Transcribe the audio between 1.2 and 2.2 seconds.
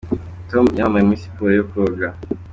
siporo yo koga.